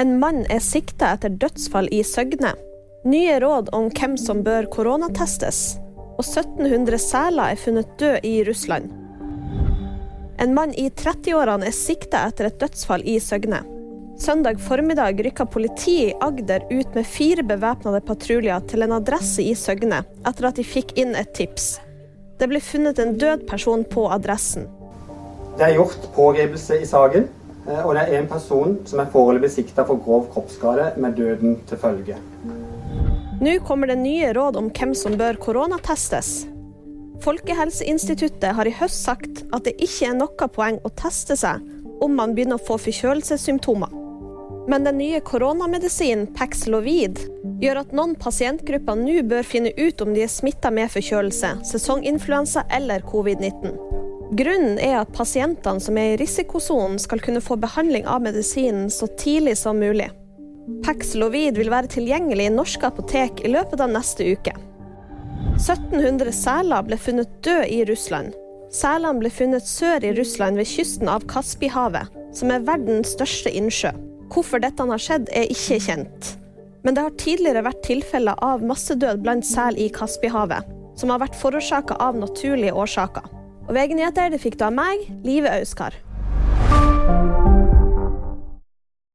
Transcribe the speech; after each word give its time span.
En 0.00 0.14
mann 0.16 0.46
er 0.48 0.62
sikta 0.64 1.10
etter 1.12 1.34
dødsfall 1.36 1.90
i 1.92 1.98
Søgne. 2.06 2.54
Nye 3.04 3.34
råd 3.42 3.66
om 3.76 3.90
hvem 3.92 4.14
som 4.16 4.38
bør 4.46 4.64
koronatestes. 4.72 5.58
Og 6.14 6.22
1700 6.22 6.96
seler 7.02 7.52
er 7.52 7.58
funnet 7.60 7.90
død 8.00 8.24
i 8.24 8.38
Russland. 8.48 8.86
En 10.40 10.54
mann 10.56 10.72
i 10.72 10.86
30-årene 10.88 11.68
er 11.68 11.76
sikta 11.76 12.22
etter 12.30 12.48
et 12.48 12.56
dødsfall 12.62 13.04
i 13.04 13.18
Søgne. 13.20 13.60
Søndag 14.20 14.62
formiddag 14.64 15.20
rykka 15.26 15.44
politiet 15.52 16.14
i 16.14 16.16
Agder 16.24 16.64
ut 16.70 16.96
med 16.96 17.04
fire 17.04 17.44
bevæpnede 17.50 18.00
patruljer 18.08 18.64
til 18.72 18.86
en 18.86 18.94
adresse 18.96 19.44
i 19.44 19.52
Søgne, 19.52 20.00
etter 20.24 20.48
at 20.48 20.56
de 20.56 20.64
fikk 20.64 20.94
inn 21.02 21.12
et 21.12 21.34
tips. 21.36 21.74
Det 22.40 22.48
ble 22.48 22.62
funnet 22.64 23.02
en 23.04 23.18
død 23.20 23.44
person 23.52 23.84
på 23.84 24.06
adressen. 24.16 24.64
Det 25.58 25.66
er 25.66 25.76
gjort 25.76 26.08
pågripelse 26.16 26.80
i 26.80 26.88
saken, 26.88 27.28
og 27.66 27.92
det 27.94 28.06
er 28.06 28.18
en 28.18 28.28
person 28.30 28.78
som 28.88 29.02
er 29.02 29.10
foreløpig 29.12 29.50
sikta 29.52 29.84
for 29.88 30.00
grov 30.00 30.28
kroppsskade 30.32 30.94
med 31.00 31.18
døden 31.18 31.58
til 31.68 31.80
følge. 31.80 32.16
Nå 33.40 33.58
kommer 33.64 33.88
det 33.88 33.98
nye 34.00 34.32
råd 34.36 34.58
om 34.60 34.70
hvem 34.72 34.94
som 34.96 35.16
bør 35.20 35.38
koronatestes. 35.40 36.46
Folkehelseinstituttet 37.24 38.56
har 38.56 38.68
i 38.68 38.74
høst 38.80 39.04
sagt 39.04 39.42
at 39.52 39.64
det 39.66 39.76
ikke 39.76 40.08
er 40.08 40.16
noe 40.16 40.48
poeng 40.52 40.80
å 40.84 40.92
teste 40.96 41.36
seg 41.36 41.60
om 42.00 42.16
man 42.16 42.32
begynner 42.36 42.56
å 42.56 42.64
få 42.64 42.78
forkjølelsessymptomer. 42.80 43.92
Men 44.70 44.84
den 44.84 45.00
nye 45.00 45.20
koronamedisinen 45.24 46.28
Paxlovid 46.36 47.20
gjør 47.60 47.82
at 47.82 47.94
noen 47.96 48.14
pasientgrupper 48.20 48.96
nå 49.00 49.20
bør 49.28 49.44
finne 49.44 49.72
ut 49.76 50.04
om 50.04 50.12
de 50.16 50.24
er 50.24 50.32
smitta 50.32 50.72
med 50.72 50.92
forkjølelse, 50.92 51.56
sesonginfluensa 51.72 52.64
eller 52.72 53.04
covid-19. 53.08 53.99
Grunnen 54.30 54.78
er 54.78 55.00
at 55.00 55.10
pasientene 55.10 55.82
som 55.82 55.96
er 55.98 56.12
i 56.12 56.18
risikosonen 56.20 57.00
skal 57.02 57.22
kunne 57.24 57.42
få 57.42 57.56
behandling 57.58 58.04
av 58.06 58.22
medisinen 58.22 58.86
så 58.94 59.08
tidlig 59.18 59.56
som 59.58 59.80
mulig. 59.82 60.06
Paxlovid 60.84 61.58
vil 61.58 61.70
være 61.72 61.90
tilgjengelig 61.90 62.46
i 62.46 62.52
norske 62.54 62.86
apotek 62.86 63.42
i 63.42 63.50
løpet 63.50 63.82
av 63.82 63.90
neste 63.90 64.28
uke. 64.30 64.54
1700 65.56 66.30
seler 66.36 66.86
ble 66.86 66.98
funnet 67.00 67.32
døde 67.42 67.66
i 67.74 67.80
Russland. 67.88 68.36
Selene 68.70 69.18
ble 69.18 69.32
funnet 69.34 69.66
sør 69.66 70.06
i 70.06 70.12
Russland 70.14 70.60
ved 70.60 70.70
kysten 70.70 71.10
av 71.10 71.26
Kaspihavet, 71.30 72.06
som 72.36 72.54
er 72.54 72.62
verdens 72.68 73.16
største 73.16 73.50
innsjø. 73.50 73.90
Hvorfor 74.30 74.62
dette 74.62 74.86
har 74.86 75.02
skjedd, 75.02 75.26
er 75.34 75.50
ikke 75.50 75.80
kjent. 75.82 76.30
Men 76.86 76.94
det 76.94 77.02
har 77.02 77.18
tidligere 77.18 77.64
vært 77.66 77.82
tilfeller 77.88 78.38
av 78.46 78.62
massedød 78.62 79.26
blant 79.26 79.48
sel 79.48 79.74
i 79.74 79.90
Kaspihavet, 79.90 80.70
som 80.94 81.10
har 81.10 81.24
vært 81.26 81.36
forårsaka 81.42 81.98
av 81.98 82.22
naturlige 82.22 82.78
årsaker. 82.78 83.39
Og 83.70 83.76
VG-nyheter 83.76 84.34
fikk 84.42 84.56
du 84.58 84.64
av 84.66 84.72
meg, 84.74 85.04
Live 85.22 85.46
Auskar. 85.60 85.94